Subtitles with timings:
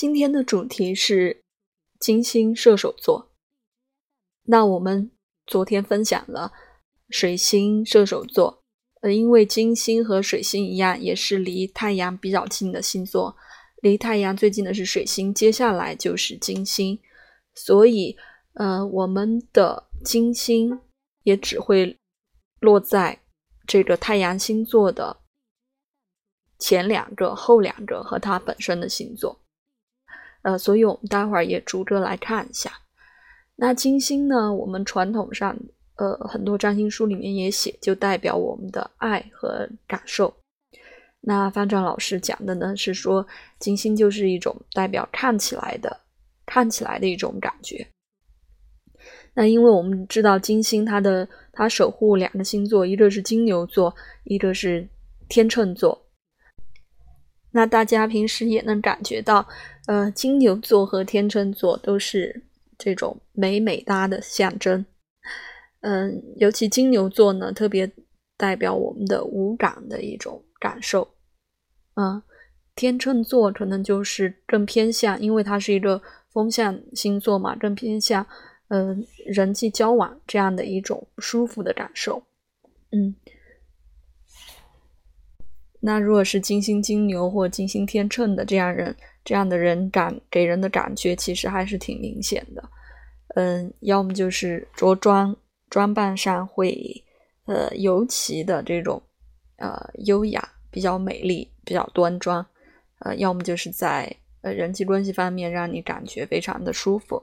[0.00, 1.42] 今天的主题是
[1.98, 3.32] 金星射手座。
[4.44, 5.10] 那我们
[5.46, 6.54] 昨天分享了
[7.10, 8.62] 水星射手座，
[9.02, 13.36] 呃，因为金星和水星一样，也是离太阳比较近的星座，
[13.82, 16.98] 离太阳最近的是水星，接下来就是金星，
[17.54, 18.16] 所以，
[18.54, 20.80] 呃，我们的金星
[21.24, 21.98] 也只会
[22.60, 23.20] 落在
[23.66, 25.20] 这个太阳星座的
[26.58, 29.38] 前两个、后两个和它本身的星座。
[30.42, 32.72] 呃，所以我们待会儿也逐个来看一下。
[33.56, 34.54] 那金星呢？
[34.54, 35.54] 我们传统上，
[35.96, 40.32] 呃，很多占星书里面也写，就代表我们的爱和感受。
[41.20, 43.26] 那方丈老师讲的呢，是说
[43.58, 45.94] 金星就是一种代表看起来的、
[46.46, 47.86] 看起来的一种感觉。
[49.34, 53.94] 那因为我们知道金星它的它守护两个星座，一个是金牛座，
[54.24, 54.88] 一个是
[55.28, 56.06] 天秤座。
[57.52, 59.46] 那大家平时也能感觉到。
[59.86, 62.44] 呃，金牛座和天秤座都是
[62.78, 64.84] 这种美美哒的象征。
[65.80, 67.90] 嗯，尤其金牛座呢，特别
[68.36, 71.08] 代表我们的无感的一种感受。
[71.94, 72.22] 嗯，
[72.76, 76.00] 天秤座可能就是更偏向，因为它是一个
[76.32, 78.24] 风象星座嘛，更偏向
[78.68, 82.22] 嗯人际交往这样的一种舒服的感受。
[82.92, 83.16] 嗯。
[85.82, 92.62] 那如果是金星金牛或金星天秤的这样人，这样的人感给人的感觉其实还是挺明显的。
[93.36, 95.34] 嗯，要么就是着装
[95.70, 97.02] 装扮上会
[97.46, 99.02] 呃尤其的这种
[99.56, 102.44] 呃优雅，比较美丽，比较端庄。
[102.98, 107.22] 呃，要么就是在呃人际关系方面让你感觉非常的舒服。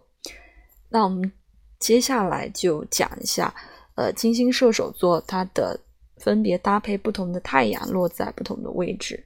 [0.89, 1.31] 那我们
[1.77, 3.53] 接下来就讲一下
[3.93, 5.79] 呃金星射手座它的。
[6.19, 9.23] 分别搭配不同的太阳落在不同的位置，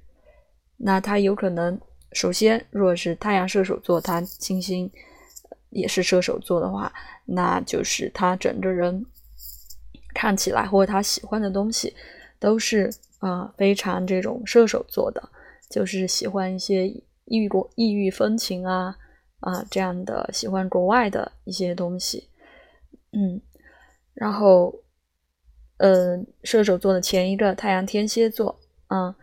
[0.78, 1.80] 那它有可能
[2.12, 4.92] 首先，如果是太阳射手座，它金星
[5.70, 6.92] 也是射手座的话，
[7.26, 9.06] 那就是他整个人
[10.14, 11.96] 看起来或者他喜欢的东西
[12.40, 15.30] 都是啊非常这种射手座的，
[15.70, 16.94] 就是喜欢一些
[17.26, 18.98] 异国异域风情啊
[19.40, 22.28] 啊这样的，喜欢国外的一些东西，
[23.14, 23.40] 嗯，
[24.14, 24.76] 然后。
[25.82, 28.56] 呃，射手座的前一个太阳天蝎座，
[28.86, 29.16] 啊，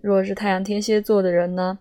[0.00, 1.76] 如果是太阳天蝎座的人呢，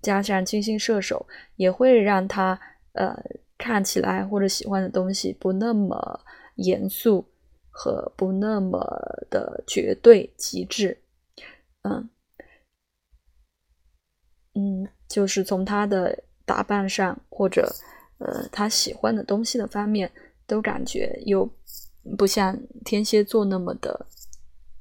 [0.00, 1.26] 加上金星射手，
[1.56, 2.58] 也会让他
[2.92, 3.14] 呃
[3.58, 6.18] 看起来或者喜欢的东西不那么
[6.54, 7.28] 严肃
[7.68, 8.80] 和不那么
[9.28, 10.96] 的绝对极致，
[11.82, 12.08] 嗯
[14.54, 17.70] 嗯，就是从他的打扮上或者
[18.16, 20.10] 呃他喜欢的东西的方面，
[20.46, 21.46] 都感觉有。
[22.16, 24.06] 不像天蝎座那么的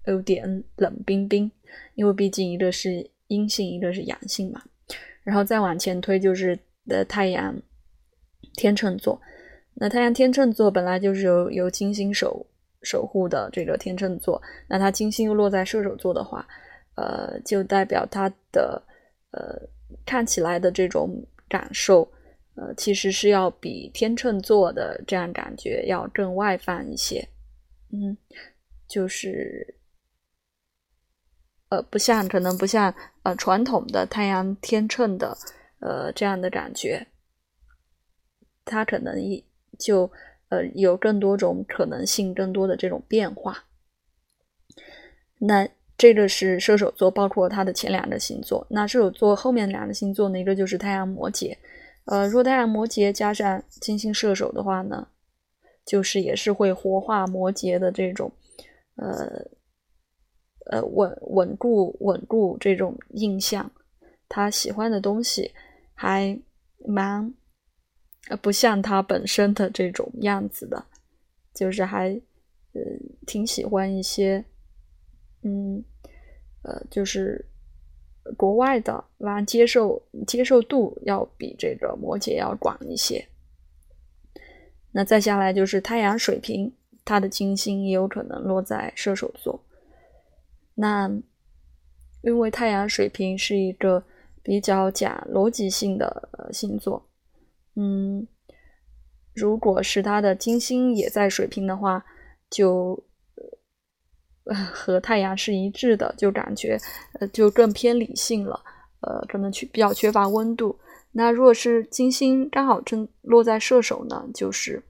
[0.05, 1.49] 有点冷冰冰，
[1.95, 4.61] 因为毕竟一个是阴性，一个是阳性嘛。
[5.23, 7.55] 然后再往前推就是的太阳
[8.53, 9.19] 天秤座，
[9.73, 12.45] 那太阳天秤座本来就是由由金星守
[12.83, 16.47] 守护的这个天秤座，那它金星又落在射手座的话，
[16.95, 18.81] 呃，就代表它的
[19.31, 19.59] 呃
[20.05, 22.07] 看起来的这种感受。
[22.55, 27.27] 呃，其实是要比天秤座的这样感觉要更外放一些，
[27.91, 28.15] 嗯，
[28.87, 29.75] 就是，
[31.67, 35.37] 呃，不像可能不像呃传统的太阳天秤的
[35.79, 37.05] 呃这样的感觉，
[38.63, 39.43] 它可能一
[39.77, 40.09] 就
[40.47, 43.65] 呃有更多种可能性，更多的这种变化。
[45.39, 45.67] 那
[45.97, 48.65] 这个是射手座，包括它的前两个星座。
[48.69, 51.53] 那射手座后面两个星座呢，一个就是太阳摩羯。
[52.05, 55.07] 呃，若太阳摩羯加上金星射手的话呢，
[55.85, 58.31] 就是也是会活化摩羯的这种，
[58.95, 59.43] 呃
[60.71, 63.71] 呃稳稳固稳固这种印象。
[64.29, 65.51] 他喜欢的东西
[65.93, 66.39] 还
[66.85, 67.33] 蛮
[68.29, 70.85] 呃不像他本身的这种样子的，
[71.53, 72.09] 就是还
[72.73, 72.81] 呃
[73.25, 74.45] 挺喜欢一些，
[75.41, 75.83] 嗯
[76.61, 77.43] 呃就是。
[78.35, 83.27] 国外的那接受接受度要比这个摩羯要广一些。
[84.91, 86.73] 那再下来就是太阳水瓶，
[87.03, 89.63] 它的金星也有可能落在射手座。
[90.73, 91.09] 那
[92.21, 94.03] 因为太阳水瓶是一个
[94.41, 97.07] 比较讲逻辑性的星座，
[97.75, 98.27] 嗯，
[99.33, 102.05] 如果是它的金星也在水瓶的话，
[102.49, 103.04] 就。
[104.53, 106.77] 和太阳是一致的，就感觉
[107.19, 108.61] 呃就更偏理性了，
[109.01, 110.77] 呃可能缺比较缺乏温度。
[111.11, 114.83] 那如果是金星刚好正落在射手呢，就是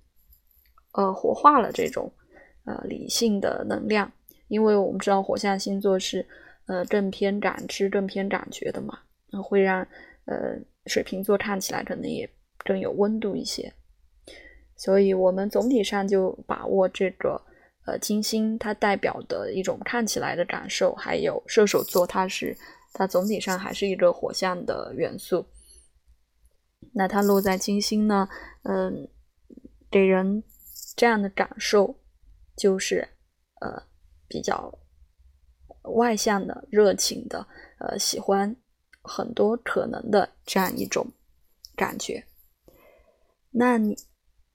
[0.93, 2.11] 呃活化了这种
[2.65, 4.11] 呃理性的能量，
[4.47, 6.25] 因为我们知道火象星座是
[6.65, 8.99] 呃更偏感知、更偏感觉的嘛，
[9.43, 9.81] 会让
[10.25, 10.57] 呃
[10.87, 12.29] 水瓶座看起来可能也
[12.65, 13.71] 更有温度一些。
[14.75, 17.41] 所以，我们总体上就把握这个
[17.85, 22.57] 呃金星它代表的一种看起来的感受，还有射手座它是
[22.93, 25.45] 它总体上还是一个火象的元素。
[26.93, 28.27] 那它落在金星呢，
[28.63, 29.07] 嗯，
[29.89, 30.43] 给人
[30.95, 31.99] 这样的感受
[32.55, 33.07] 就是
[33.61, 33.83] 呃
[34.27, 34.77] 比较
[35.83, 37.47] 外向的、热情的，
[37.79, 38.55] 呃喜欢
[39.01, 41.05] 很多可能的这样一种
[41.75, 42.25] 感觉。
[43.51, 43.95] 那你？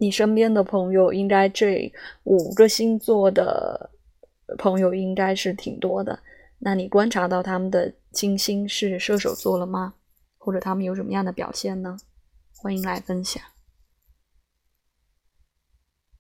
[0.01, 1.93] 你身边的朋友，应该这
[2.25, 3.91] 五个星座的
[4.57, 6.19] 朋友应该是挺多的。
[6.59, 9.93] 那你观察到他们的金星是射手座了吗？
[10.39, 11.99] 或者他们有什么样的表现呢？
[12.57, 13.43] 欢迎来分享。